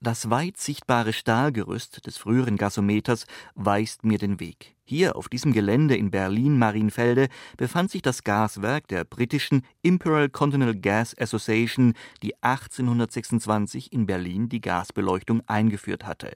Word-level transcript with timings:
Das 0.00 0.28
weit 0.28 0.58
sichtbare 0.58 1.14
Stahlgerüst 1.14 2.06
des 2.06 2.18
früheren 2.18 2.58
Gasometers 2.58 3.24
weist 3.54 4.04
mir 4.04 4.18
den 4.18 4.40
Weg. 4.40 4.76
Hier 4.84 5.16
auf 5.16 5.30
diesem 5.30 5.52
Gelände 5.52 5.96
in 5.96 6.10
Berlin-Marienfelde 6.10 7.28
befand 7.56 7.90
sich 7.90 8.02
das 8.02 8.22
Gaswerk 8.22 8.88
der 8.88 9.04
britischen 9.04 9.62
Imperial 9.80 10.28
Continental 10.28 10.78
Gas 10.78 11.16
Association, 11.18 11.94
die 12.22 12.34
1826 12.42 13.90
in 13.90 14.04
Berlin 14.04 14.50
die 14.50 14.60
Gasbeleuchtung 14.60 15.42
eingeführt 15.46 16.04
hatte. 16.06 16.32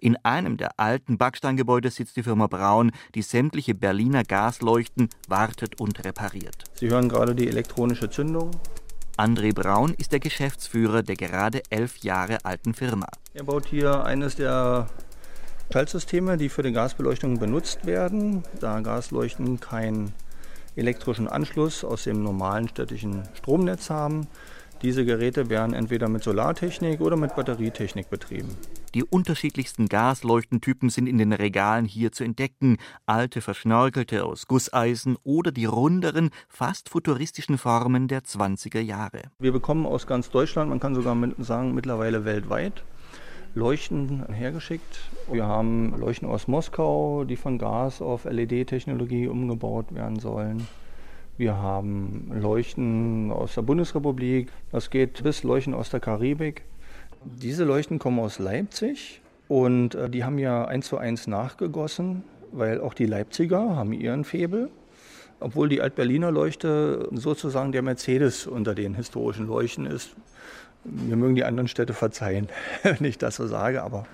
In 0.00 0.16
einem 0.22 0.58
der 0.58 0.78
alten 0.78 1.16
Backsteingebäude 1.16 1.90
sitzt 1.90 2.16
die 2.16 2.22
Firma 2.22 2.46
Braun, 2.46 2.92
die 3.14 3.22
sämtliche 3.22 3.74
Berliner 3.74 4.22
Gasleuchten 4.22 5.08
wartet 5.28 5.80
und 5.80 6.04
repariert. 6.04 6.64
Sie 6.74 6.88
hören 6.88 7.08
gerade 7.08 7.34
die 7.34 7.48
elektronische 7.48 8.10
Zündung. 8.10 8.50
André 9.18 9.52
Braun 9.52 9.94
ist 9.98 10.12
der 10.12 10.20
Geschäftsführer 10.20 11.02
der 11.02 11.16
gerade 11.16 11.60
elf 11.70 11.96
Jahre 11.98 12.38
alten 12.44 12.72
Firma. 12.72 13.08
Er 13.34 13.42
baut 13.42 13.66
hier 13.66 14.04
eines 14.04 14.36
der 14.36 14.86
Schaltsysteme, 15.72 16.36
die 16.36 16.48
für 16.48 16.62
die 16.62 16.70
Gasbeleuchtung 16.70 17.40
benutzt 17.40 17.84
werden, 17.84 18.44
da 18.60 18.78
Gasleuchten 18.78 19.58
keinen 19.58 20.12
elektrischen 20.76 21.26
Anschluss 21.26 21.82
aus 21.82 22.04
dem 22.04 22.22
normalen 22.22 22.68
städtischen 22.68 23.28
Stromnetz 23.34 23.90
haben. 23.90 24.28
Diese 24.82 25.04
Geräte 25.04 25.50
werden 25.50 25.74
entweder 25.74 26.08
mit 26.08 26.22
Solartechnik 26.22 27.00
oder 27.00 27.16
mit 27.16 27.34
Batterietechnik 27.34 28.10
betrieben. 28.10 28.56
Die 28.94 29.02
unterschiedlichsten 29.02 29.88
Gasleuchtentypen 29.88 30.88
sind 30.88 31.08
in 31.08 31.18
den 31.18 31.32
Regalen 31.32 31.84
hier 31.84 32.12
zu 32.12 32.22
entdecken. 32.22 32.78
Alte 33.04 33.40
verschnörkelte 33.40 34.24
aus 34.24 34.46
Gusseisen 34.46 35.16
oder 35.24 35.50
die 35.50 35.64
runderen, 35.64 36.30
fast 36.48 36.88
futuristischen 36.88 37.58
Formen 37.58 38.06
der 38.06 38.22
20er 38.22 38.80
Jahre. 38.80 39.22
Wir 39.40 39.52
bekommen 39.52 39.84
aus 39.84 40.06
ganz 40.06 40.30
Deutschland, 40.30 40.70
man 40.70 40.78
kann 40.78 40.94
sogar 40.94 41.16
sagen 41.38 41.74
mittlerweile 41.74 42.24
weltweit, 42.24 42.84
Leuchten 43.54 44.32
hergeschickt. 44.32 45.00
Wir 45.30 45.44
haben 45.44 45.98
Leuchten 45.98 46.28
aus 46.28 46.46
Moskau, 46.46 47.24
die 47.24 47.36
von 47.36 47.58
Gas 47.58 48.00
auf 48.00 48.24
LED-Technologie 48.24 49.26
umgebaut 49.26 49.92
werden 49.92 50.20
sollen. 50.20 50.68
Wir 51.38 51.56
haben 51.56 52.32
Leuchten 52.34 53.30
aus 53.30 53.54
der 53.54 53.62
Bundesrepublik. 53.62 54.48
Das 54.72 54.90
geht 54.90 55.22
bis 55.22 55.44
Leuchten 55.44 55.72
aus 55.72 55.88
der 55.88 56.00
Karibik. 56.00 56.64
Diese 57.24 57.62
Leuchten 57.62 58.00
kommen 58.00 58.18
aus 58.18 58.40
Leipzig 58.40 59.22
und 59.46 59.94
äh, 59.94 60.10
die 60.10 60.24
haben 60.24 60.38
ja 60.38 60.64
eins 60.64 60.88
zu 60.88 60.98
eins 60.98 61.28
nachgegossen, 61.28 62.24
weil 62.50 62.80
auch 62.80 62.92
die 62.92 63.06
Leipziger 63.06 63.76
haben 63.76 63.92
ihren 63.92 64.24
Febel. 64.24 64.68
Obwohl 65.38 65.68
die 65.68 65.80
Altberliner 65.80 66.32
Leuchte 66.32 67.08
sozusagen 67.12 67.70
der 67.70 67.82
Mercedes 67.82 68.48
unter 68.48 68.74
den 68.74 68.96
historischen 68.96 69.46
Leuchten 69.46 69.86
ist. 69.86 70.16
Mir 70.82 71.14
mögen 71.14 71.36
die 71.36 71.44
anderen 71.44 71.68
Städte 71.68 71.92
verzeihen, 71.92 72.48
wenn 72.82 73.04
ich 73.04 73.16
das 73.16 73.36
so 73.36 73.46
sage, 73.46 73.84
aber 73.84 74.08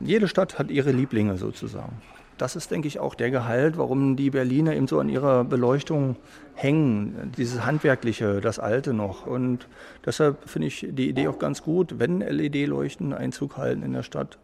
jede 0.00 0.28
Stadt 0.28 0.58
hat 0.58 0.70
ihre 0.70 0.92
Lieblinge 0.92 1.38
sozusagen 1.38 1.96
das 2.38 2.56
ist, 2.56 2.70
denke 2.70 2.88
ich, 2.88 2.98
auch 2.98 3.14
der 3.14 3.30
Gehalt, 3.30 3.76
warum 3.76 4.16
die 4.16 4.30
Berliner 4.30 4.74
eben 4.74 4.86
so 4.86 4.98
an 5.00 5.08
ihrer 5.08 5.44
Beleuchtung 5.44 6.16
hängen. 6.54 7.32
Dieses 7.36 7.64
Handwerkliche, 7.64 8.40
das 8.40 8.58
Alte 8.58 8.94
noch. 8.94 9.26
Und 9.26 9.66
deshalb 10.06 10.48
finde 10.48 10.68
ich 10.68 10.86
die 10.90 11.08
Idee 11.08 11.28
auch 11.28 11.38
ganz 11.38 11.62
gut, 11.62 11.98
wenn 11.98 12.20
LED-Leuchten 12.20 13.12
Einzug 13.12 13.56
halten 13.56 13.82
in 13.82 13.92
der 13.92 14.02
Stadt, 14.02 14.38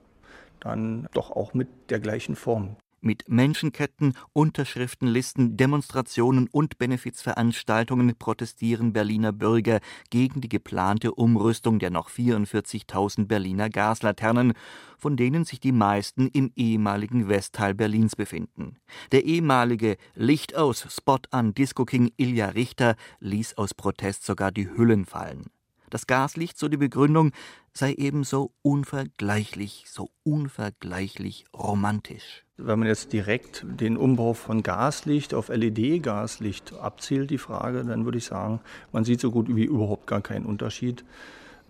dann 0.61 1.07
doch 1.13 1.31
auch 1.31 1.55
mit 1.55 1.69
der 1.91 2.01
gleichen 2.01 2.37
Form 2.37 2.77
mit 3.05 3.29
Menschenketten, 3.29 4.15
Unterschriftenlisten, 4.33 5.57
Demonstrationen 5.57 6.49
und 6.51 6.79
Benefizveranstaltungen 6.79 8.17
protestieren 8.17 8.93
Berliner 8.93 9.33
Bürger 9.33 9.81
gegen 10.11 10.41
die 10.41 10.49
geplante 10.49 11.15
Umrüstung 11.15 11.79
der 11.79 11.91
noch 11.91 12.11
44.000 12.11 13.27
Berliner 13.27 13.71
Gaslaternen, 13.71 14.55
von 14.99 15.17
denen 15.17 15.45
sich 15.45 15.61
die 15.61 15.73
meisten 15.73 16.29
im 16.29 16.51
ehemaligen 16.57 17.29
Westteil 17.29 17.75
Berlins 17.75 18.17
befinden. 18.17 18.79
Der 19.13 19.25
ehemalige 19.25 19.97
Licht 20.15 20.57
aus 20.57 20.87
Spot 20.91 21.21
an 21.31 21.55
Disco 21.55 21.85
King 21.85 22.11
Ilja 22.17 22.49
Richter 22.49 22.97
ließ 23.21 23.59
aus 23.59 23.75
Protest 23.75 24.25
sogar 24.25 24.51
die 24.51 24.69
Hüllen 24.69 25.05
fallen. 25.05 25.51
Das 25.95 26.09
Gaslicht, 26.09 26.59
so 26.59 26.67
die 26.67 26.77
Begründung, 26.77 27.31
sei 27.73 27.93
ebenso 27.93 28.51
unvergleichlich, 28.63 29.85
so 29.87 30.11
unvergleichlich 30.25 31.45
romantisch. 31.57 32.45
Wenn 32.57 32.81
man 32.81 32.89
jetzt 32.89 33.13
direkt 33.13 33.65
den 33.65 33.97
Umbau 33.97 34.35
von 34.35 34.65
Gaslicht 34.65 35.35
auf 35.35 35.51
LED-Gaslicht 35.51 36.73
abzielt, 36.73 37.31
die 37.31 37.39
Frage, 37.39 37.85
dann 37.85 38.07
würde 38.07 38.19
ich 38.19 38.25
sagen, 38.25 38.61
man 38.91 39.05
sieht 39.05 39.21
so 39.21 39.31
gut 39.31 39.55
wie 39.55 39.67
überhaupt 39.67 40.09
gar 40.09 40.21
keinen 40.21 40.47
Unterschied. 40.47 41.05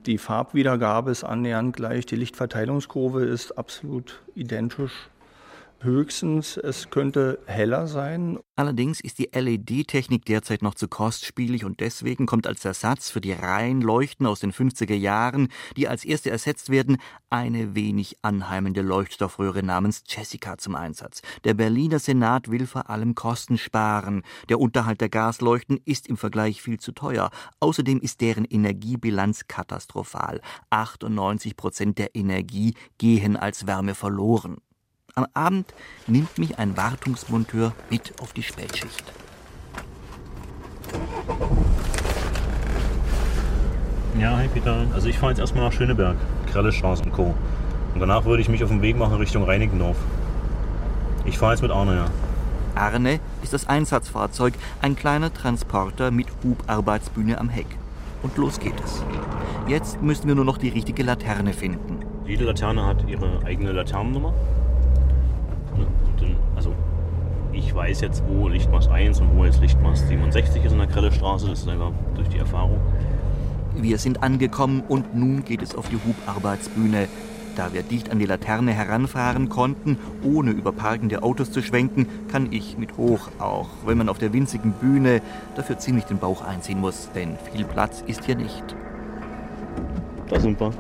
Die 0.07 0.17
Farbwiedergabe 0.17 1.11
ist 1.11 1.25
annähernd 1.25 1.77
gleich, 1.77 2.07
die 2.07 2.17
Lichtverteilungskurve 2.17 3.27
ist 3.27 3.59
absolut 3.59 4.23
identisch. 4.35 5.11
Höchstens, 5.85 6.57
es 6.57 6.89
könnte 6.89 7.39
heller 7.45 7.87
sein. 7.87 8.39
Allerdings 8.57 9.03
ist 9.03 9.19
die 9.19 9.29
LED-Technik 9.35 10.25
derzeit 10.25 10.63
noch 10.63 10.75
zu 10.75 10.89
kostspielig 10.89 11.67
und 11.67 11.81
deswegen 11.81 12.25
kommt 12.25 12.47
als 12.47 12.65
Ersatz 12.65 13.11
für 13.11 13.21
die 13.21 13.35
Reihenleuchten 13.35 14.25
aus 14.25 14.41
den 14.41 14.51
50er 14.51 14.95
Jahren, 14.95 15.49
die 15.77 15.87
als 15.87 16.07
erste 16.07 16.31
ersetzt 16.31 16.71
werden, 16.71 16.97
eine 17.29 17.75
wenig 17.75 18.17
anheimende 18.23 18.81
Leuchtstoffröhre 18.81 19.63
namens 19.63 20.05
Jessica 20.09 20.57
zum 20.57 20.75
Einsatz. 20.75 21.21
Der 21.45 21.53
Berliner 21.53 21.99
Senat 21.99 22.51
will 22.51 22.67
vor 22.67 22.89
allem 22.89 23.15
Kosten 23.15 23.59
sparen. 23.59 24.23
Der 24.49 24.61
Unterhalt 24.61 25.03
der 25.03 25.11
Gasleuchten 25.11 25.79
ist 25.85 26.07
im 26.07 26.17
Vergleich 26.17 26.63
viel 26.63 26.81
zu 26.81 26.93
teuer. 26.93 27.31
Außerdem 27.61 28.01
ist 28.01 28.23
deren 28.23 28.47
Energiebilanz 28.47 29.49
katastrophal. 29.49 30.41
98 30.71 31.59
Prozent 31.59 31.99
der 31.99 32.15
Energie 32.15 32.73
gehen 32.97 33.37
als 33.37 33.67
Wärme 33.67 33.95
verloren. 33.95 34.57
Am 35.17 35.27
Abend 35.33 35.73
nimmt 36.09 36.39
mich 36.39 36.59
ein 36.59 36.77
Wartungsmonteur 36.77 37.73
mit 37.89 38.15
auf 38.21 38.33
die 38.33 38.43
Spätschicht. 38.43 39.05
Ja, 44.19 44.37
hi 44.37 44.49
Peter. 44.49 44.85
Also 44.93 45.09
ich 45.09 45.17
fahre 45.17 45.31
jetzt 45.31 45.39
erstmal 45.39 45.67
nach 45.67 45.73
Schöneberg, 45.73 46.17
Krellestraße 46.51 47.05
und 47.05 47.13
Co. 47.13 47.33
Und 47.95 48.01
danach 48.01 48.25
würde 48.25 48.43
ich 48.43 48.49
mich 48.49 48.65
auf 48.65 48.71
den 48.71 48.83
Weg 48.83 48.99
machen 48.99 49.15
Richtung 49.15 49.45
Reinickendorf. 49.45 49.97
Ich 51.25 51.39
fahre 51.39 51.53
jetzt 51.53 51.63
mit 51.63 51.71
Arne, 51.71 51.95
ja. 51.95 52.07
Arne 52.75 53.21
ist 53.45 53.53
das 53.53 53.69
Einsatzfahrzeug, 53.69 54.55
ein 54.83 54.97
kleiner 54.97 55.33
Transporter 55.33 56.11
mit 56.11 56.27
Hubarbeitsbühne 56.43 57.39
am 57.39 57.51
Heck. 57.51 57.69
Und 58.25 58.37
los 58.37 58.59
geht 58.59 58.81
es. 58.85 59.05
Jetzt 59.69 60.03
müssen 60.03 60.27
wir 60.27 60.35
nur 60.35 60.45
noch 60.45 60.59
die 60.59 60.71
richtige 60.71 61.05
Laterne 61.05 61.53
finden. 61.53 62.01
Jede 62.27 62.47
Laterne 62.47 62.85
hat 62.85 63.09
ihre 63.09 63.45
eigene 63.45 63.71
Laternennummer. 63.71 64.35
Also 66.57 66.73
ich 67.53 67.75
weiß 67.75 68.01
jetzt, 68.01 68.23
wo 68.27 68.49
Lichtmast 68.49 68.91
1 68.91 69.21
und 69.21 69.37
wo 69.37 69.45
jetzt 69.45 69.61
Lichtmast 69.61 70.09
67 70.09 70.65
ist 70.65 70.73
in 70.73 70.79
der 70.79 70.87
Krellestraße. 70.87 71.49
Das 71.49 71.61
ist 71.61 71.69
einfach 71.69 71.93
durch 72.15 72.29
die 72.29 72.39
Erfahrung. 72.39 72.79
Wir 73.77 73.99
sind 73.99 74.23
angekommen 74.23 74.83
und 74.89 75.15
nun 75.15 75.45
geht 75.45 75.63
es 75.63 75.75
auf 75.75 75.89
die 75.89 75.97
Hubarbeitsbühne. 75.97 77.09
Da 77.57 77.73
wir 77.73 77.83
dicht 77.83 78.11
an 78.11 78.19
die 78.19 78.27
Laterne 78.27 78.73
heranfahren 78.73 79.49
konnten, 79.49 79.99
ohne 80.25 80.51
über 80.51 80.73
parkende 80.73 81.23
Autos 81.23 81.53
zu 81.53 81.63
schwenken, 81.63 82.09
kann 82.29 82.53
ich 82.53 82.79
mit 82.79 82.97
hoch, 82.97 83.29
auch 83.39 83.69
wenn 83.87 83.97
man 83.97 84.09
auf 84.09 84.19
der 84.19 84.33
winzigen 84.33 84.73
Bühne 84.73 85.23
dafür 85.55 85.79
ziemlich 85.79 86.05
den 86.05 86.19
Bauch 86.19 86.43
einziehen 86.43 86.81
muss, 86.81 87.11
denn 87.15 87.37
viel 87.53 87.65
Platz 87.65 88.03
ist 88.07 88.25
hier 88.25 88.35
nicht. 88.35 88.75
Da 90.29 90.41
sind 90.41 90.59
wir. 90.59 90.73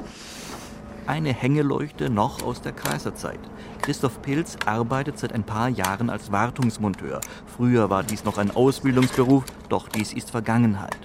Eine 1.06 1.34
Hängeleuchte 1.34 2.08
noch 2.08 2.42
aus 2.42 2.62
der 2.62 2.72
Kaiserzeit. 2.72 3.38
Christoph 3.82 4.22
Pilz 4.22 4.56
arbeitet 4.64 5.18
seit 5.18 5.34
ein 5.34 5.44
paar 5.44 5.68
Jahren 5.68 6.08
als 6.08 6.32
Wartungsmonteur. 6.32 7.20
Früher 7.46 7.90
war 7.90 8.02
dies 8.02 8.24
noch 8.24 8.38
ein 8.38 8.50
Ausbildungsberuf, 8.50 9.44
doch 9.68 9.88
dies 9.88 10.14
ist 10.14 10.30
Vergangenheit. 10.30 10.96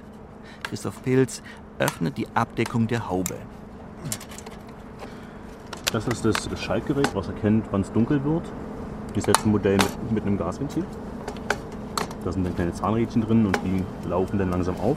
Christoph 0.64 1.04
Pilz 1.04 1.42
öffnet 1.80 2.18
die 2.18 2.28
Abdeckung 2.34 2.88
der 2.88 3.10
Haube. 3.10 3.36
Das 5.92 6.08
ist 6.08 6.24
das 6.24 6.48
Schaltgerät, 6.62 7.14
was 7.14 7.28
erkennt, 7.28 7.66
wann 7.72 7.82
es 7.82 7.92
dunkel 7.92 8.24
wird. 8.24 8.50
Das 9.16 9.28
letzte 9.28 9.50
Modell 9.50 9.78
mit, 9.78 10.12
mit 10.14 10.24
einem 10.26 10.38
Gasventil. 10.38 10.86
Da 12.24 12.32
sind 12.32 12.46
dann 12.46 12.56
kleine 12.56 12.74
Zahnrädchen 12.74 13.22
drin 13.22 13.46
und 13.46 13.60
die 13.66 13.84
laufen 14.08 14.40
dann 14.40 14.52
langsam 14.52 14.80
auf. 14.80 14.96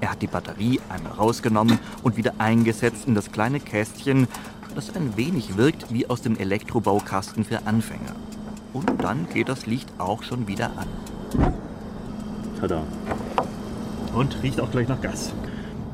Er 0.00 0.12
hat 0.12 0.22
die 0.22 0.26
Batterie 0.26 0.80
einmal 0.88 1.12
rausgenommen 1.12 1.78
und 2.02 2.16
wieder 2.16 2.34
eingesetzt 2.38 3.06
in 3.06 3.14
das 3.14 3.32
kleine 3.32 3.60
Kästchen, 3.60 4.28
das 4.74 4.94
ein 4.96 5.16
wenig 5.16 5.56
wirkt 5.56 5.92
wie 5.92 6.08
aus 6.08 6.22
dem 6.22 6.36
Elektrobaukasten 6.36 7.44
für 7.44 7.66
Anfänger. 7.66 8.14
Und 8.72 9.02
dann 9.02 9.26
geht 9.32 9.48
das 9.48 9.66
Licht 9.66 9.88
auch 9.98 10.22
schon 10.22 10.46
wieder 10.48 10.70
an. 10.76 10.86
Tada. 12.60 12.82
Und 14.14 14.42
riecht 14.42 14.60
auch 14.60 14.70
gleich 14.70 14.88
nach 14.88 15.00
Gas. 15.00 15.32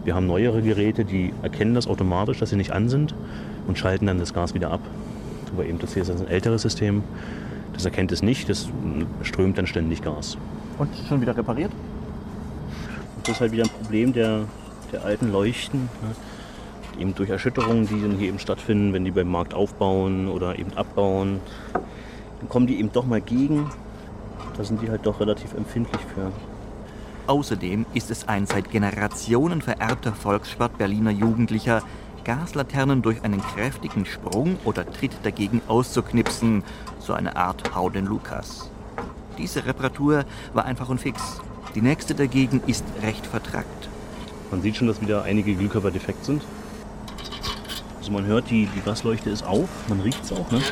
Wir 0.04 0.14
haben 0.14 0.26
neuere 0.26 0.62
Geräte, 0.62 1.04
die 1.04 1.32
erkennen 1.42 1.74
das 1.74 1.88
automatisch, 1.88 2.38
dass 2.38 2.50
sie 2.50 2.56
nicht 2.56 2.70
an 2.70 2.88
sind 2.88 3.14
und 3.66 3.76
schalten 3.76 4.06
dann 4.06 4.18
das 4.18 4.32
Gas 4.32 4.54
wieder 4.54 4.70
ab. 4.70 4.80
Aber 5.52 5.64
eben 5.66 5.78
das 5.78 5.94
hier 5.94 6.02
ist 6.02 6.10
ein 6.10 6.28
älteres 6.28 6.62
System. 6.62 7.02
Das 7.72 7.84
erkennt 7.84 8.12
es 8.12 8.22
nicht, 8.22 8.48
das 8.48 8.68
strömt 9.22 9.58
dann 9.58 9.66
ständig 9.66 10.02
Gas. 10.02 10.38
Und 10.78 10.90
schon 11.08 11.20
wieder 11.20 11.36
repariert? 11.36 11.72
Das 13.26 13.36
ist 13.36 13.40
halt 13.40 13.52
wieder 13.52 13.64
ein 13.64 13.70
Problem 13.70 14.12
der, 14.12 14.44
der 14.92 15.04
alten 15.04 15.32
Leuchten. 15.32 15.82
Ne? 15.82 16.14
eben 16.98 17.14
durch 17.14 17.30
Erschütterungen, 17.30 17.86
die 17.86 18.00
dann 18.00 18.18
hier 18.18 18.28
eben 18.28 18.38
stattfinden, 18.38 18.92
wenn 18.92 19.04
die 19.04 19.10
beim 19.10 19.28
Markt 19.28 19.54
aufbauen 19.54 20.28
oder 20.28 20.58
eben 20.58 20.72
abbauen, 20.74 21.40
dann 21.72 22.48
kommen 22.48 22.66
die 22.66 22.78
eben 22.78 22.92
doch 22.92 23.06
mal 23.06 23.20
gegen. 23.20 23.70
Da 24.56 24.64
sind 24.64 24.80
die 24.82 24.90
halt 24.90 25.04
doch 25.04 25.20
relativ 25.20 25.54
empfindlich 25.54 26.00
für. 26.14 26.32
Außerdem 27.26 27.86
ist 27.92 28.10
es 28.10 28.28
ein 28.28 28.46
seit 28.46 28.70
Generationen 28.70 29.60
vererbter 29.60 30.12
Volkssport 30.12 30.78
Berliner 30.78 31.10
Jugendlicher, 31.10 31.82
Gaslaternen 32.24 33.02
durch 33.02 33.22
einen 33.24 33.40
kräftigen 33.40 34.06
Sprung 34.06 34.56
oder 34.64 34.90
Tritt 34.90 35.12
dagegen 35.22 35.60
auszuknipsen, 35.68 36.64
so 36.98 37.12
eine 37.12 37.36
Art 37.36 37.74
Hau 37.74 37.90
den 37.90 38.06
Lukas. 38.06 38.70
Diese 39.38 39.66
Reparatur 39.66 40.24
war 40.54 40.64
einfach 40.64 40.88
und 40.88 41.00
fix. 41.00 41.40
Die 41.76 41.82
nächste 41.82 42.14
dagegen 42.14 42.62
ist 42.66 42.86
recht 43.02 43.26
vertrackt. 43.26 43.90
Man 44.50 44.62
sieht 44.62 44.76
schon, 44.76 44.86
dass 44.88 45.02
wieder 45.02 45.24
einige 45.24 45.54
Glühkörper 45.54 45.90
defekt 45.90 46.24
sind. 46.24 46.42
Also 47.98 48.10
man 48.12 48.24
hört, 48.24 48.48
die, 48.48 48.66
die 48.74 48.80
Gasleuchte 48.80 49.28
ist 49.28 49.44
auf, 49.44 49.68
man 49.90 50.00
riecht 50.00 50.24
es 50.24 50.32
auch. 50.32 50.50
Ne? 50.50 50.62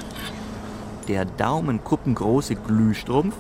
Der 1.07 1.27
daumenkuppengroße 1.27 2.55
Glühstrumpf 2.55 3.35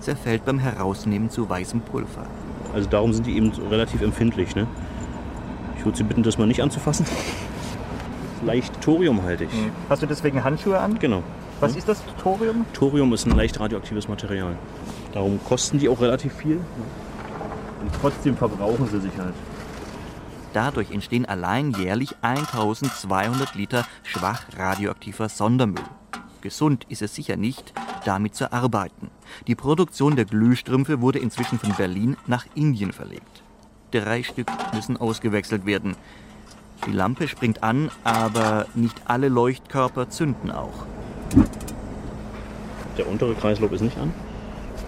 zerfällt 0.00 0.46
beim 0.46 0.58
Herausnehmen 0.58 1.28
zu 1.28 1.46
weißem 1.46 1.82
Pulver. 1.82 2.24
Also 2.72 2.88
darum 2.88 3.12
sind 3.12 3.26
die 3.26 3.36
eben 3.36 3.52
relativ 3.68 4.00
empfindlich. 4.00 4.56
Ne? 4.56 4.66
Ich 5.76 5.84
würde 5.84 5.98
Sie 5.98 6.04
bitten, 6.04 6.22
das 6.22 6.38
mal 6.38 6.46
nicht 6.46 6.62
anzufassen. 6.62 7.04
Leicht 8.46 8.80
thoriumhaltig. 8.80 9.50
Hm. 9.52 9.72
Hast 9.90 10.00
du 10.00 10.06
deswegen 10.06 10.42
Handschuhe 10.42 10.78
an? 10.78 10.98
Genau. 10.98 11.22
Was 11.60 11.76
ist 11.76 11.86
das 11.86 12.02
Thorium? 12.22 12.64
Thorium 12.72 13.12
ist 13.12 13.26
ein 13.26 13.36
leicht 13.36 13.60
radioaktives 13.60 14.08
Material. 14.08 14.56
Darum 15.12 15.38
kosten 15.44 15.78
die 15.78 15.90
auch 15.90 16.00
relativ 16.00 16.32
viel. 16.32 16.60
Und 17.80 17.90
trotzdem 18.00 18.36
verbrauchen 18.36 18.88
sie 18.88 19.00
sich 19.00 19.16
halt. 19.18 19.34
Dadurch 20.52 20.90
entstehen 20.90 21.26
allein 21.26 21.70
jährlich 21.72 22.14
1200 22.22 23.54
Liter 23.54 23.86
schwach 24.02 24.44
radioaktiver 24.56 25.28
Sondermüll. 25.28 25.84
Gesund 26.40 26.86
ist 26.88 27.02
es 27.02 27.14
sicher 27.14 27.36
nicht, 27.36 27.72
damit 28.04 28.34
zu 28.34 28.52
arbeiten. 28.52 29.10
Die 29.46 29.54
Produktion 29.54 30.16
der 30.16 30.24
Glühstrümpfe 30.24 31.00
wurde 31.00 31.18
inzwischen 31.18 31.58
von 31.58 31.74
Berlin 31.74 32.16
nach 32.26 32.46
Indien 32.54 32.92
verlegt. 32.92 33.42
Drei 33.92 34.22
Stück 34.22 34.48
müssen 34.72 34.96
ausgewechselt 34.96 35.66
werden. 35.66 35.96
Die 36.86 36.92
Lampe 36.92 37.28
springt 37.28 37.62
an, 37.62 37.90
aber 38.04 38.66
nicht 38.74 39.02
alle 39.04 39.28
Leuchtkörper 39.28 40.08
zünden 40.08 40.50
auch. 40.50 40.86
Der 42.96 43.06
untere 43.06 43.34
Kreislauf 43.34 43.72
ist 43.72 43.82
nicht 43.82 43.98
an. 43.98 44.12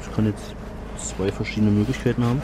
Ich 0.01 0.15
kann 0.15 0.27
jetzt 0.27 0.55
zwei 0.97 1.31
verschiedene 1.31 1.71
Möglichkeiten 1.71 2.25
haben. 2.25 2.43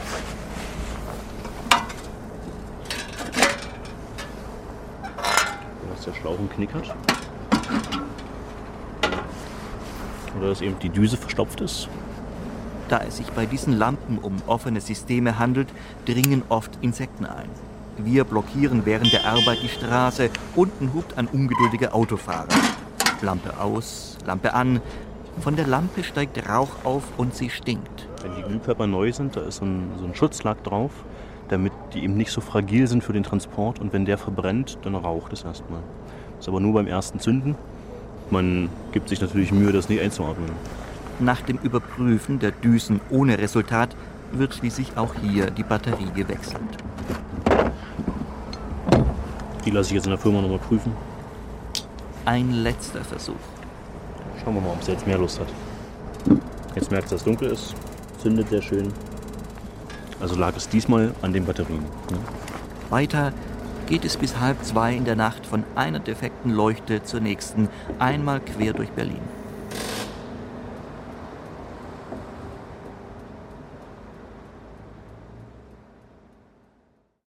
Dass 5.99 6.05
der 6.05 6.21
Schlauch 6.21 6.39
einen 6.39 6.49
Knick 6.49 6.73
hat. 6.73 6.95
Oder 10.37 10.47
dass 10.47 10.61
eben 10.61 10.79
die 10.79 10.87
Düse 10.87 11.17
verstopft 11.17 11.59
ist. 11.59 11.89
Da 12.87 12.99
es 12.99 13.17
sich 13.17 13.27
bei 13.31 13.45
diesen 13.45 13.77
Lampen 13.77 14.17
um 14.17 14.37
offene 14.47 14.79
Systeme 14.79 15.37
handelt, 15.37 15.67
dringen 16.05 16.43
oft 16.47 16.71
Insekten 16.79 17.25
ein. 17.25 17.49
Wir 17.97 18.23
blockieren 18.23 18.85
während 18.85 19.11
der 19.11 19.25
Arbeit 19.25 19.61
die 19.61 19.67
Straße. 19.67 20.29
Unten 20.55 20.93
hupt 20.93 21.17
ein 21.17 21.27
ungeduldiger 21.27 21.93
Autofahrer. 21.93 22.47
Lampe 23.21 23.59
aus, 23.59 24.17
Lampe 24.25 24.53
an. 24.53 24.79
Von 25.41 25.57
der 25.57 25.67
Lampe 25.67 26.05
steigt 26.05 26.47
Rauch 26.47 26.85
auf 26.85 27.03
und 27.17 27.35
sie 27.35 27.49
stinkt. 27.49 28.07
Wenn 28.21 28.37
die 28.37 28.43
Glühkörper 28.43 28.87
neu 28.87 29.11
sind, 29.11 29.35
da 29.35 29.41
ist 29.41 29.57
so 29.57 29.65
ein, 29.65 29.91
so 29.99 30.05
ein 30.05 30.15
Schutzlack 30.15 30.63
drauf, 30.63 30.91
damit 31.49 31.73
die 31.93 32.03
eben 32.03 32.15
nicht 32.15 32.31
so 32.31 32.41
fragil 32.41 32.87
sind 32.87 33.03
für 33.03 33.13
den 33.13 33.23
Transport. 33.23 33.79
Und 33.79 33.93
wenn 33.93 34.05
der 34.05 34.17
verbrennt, 34.17 34.77
dann 34.83 34.95
raucht 34.95 35.33
es 35.33 35.43
erstmal. 35.43 35.81
Das 36.37 36.45
ist 36.45 36.49
aber 36.49 36.59
nur 36.59 36.73
beim 36.73 36.87
ersten 36.87 37.19
Zünden. 37.19 37.55
Man 38.29 38.69
gibt 38.91 39.09
sich 39.09 39.19
natürlich 39.19 39.51
Mühe, 39.51 39.71
das 39.71 39.89
nicht 39.89 40.01
einzuatmen. 40.01 40.49
Nach 41.19 41.41
dem 41.41 41.57
Überprüfen 41.57 42.39
der 42.39 42.51
Düsen 42.51 43.01
ohne 43.09 43.37
Resultat 43.37 43.95
wird 44.31 44.53
schließlich 44.53 44.95
auch 44.95 45.15
hier 45.15 45.51
die 45.51 45.63
Batterie 45.63 46.11
gewechselt. 46.15 46.61
Die 49.65 49.71
lasse 49.71 49.89
ich 49.89 49.95
jetzt 49.95 50.05
in 50.05 50.11
der 50.11 50.19
Firma 50.19 50.41
nochmal 50.41 50.59
prüfen. 50.59 50.93
Ein 52.25 52.51
letzter 52.51 53.03
Versuch. 53.03 53.35
Schauen 54.43 54.55
wir 54.55 54.61
mal, 54.61 54.71
ob 54.71 54.83
sie 54.83 54.91
jetzt 54.91 55.05
mehr 55.05 55.17
Lust 55.17 55.39
hat. 55.39 55.47
Jetzt 56.75 56.91
merkt 56.91 57.09
sie, 57.09 57.15
dass 57.15 57.21
es 57.21 57.25
dunkel 57.25 57.49
ist. 57.49 57.75
Zündet 58.21 58.49
sehr 58.49 58.61
schön. 58.61 58.93
Also 60.19 60.35
lag 60.35 60.55
es 60.55 60.67
diesmal 60.69 61.13
an 61.21 61.33
den 61.33 61.45
Batterien. 61.45 61.79
Ne? 62.11 62.19
Weiter 62.89 63.33
geht 63.87 64.05
es 64.05 64.17
bis 64.17 64.39
halb 64.39 64.63
zwei 64.63 64.93
in 64.93 65.05
der 65.05 65.15
Nacht 65.15 65.45
von 65.45 65.63
einer 65.75 65.99
defekten 65.99 66.51
Leuchte 66.51 67.03
zur 67.03 67.21
nächsten, 67.21 67.69
einmal 67.97 68.39
quer 68.39 68.73
durch 68.73 68.89
Berlin. 68.89 69.21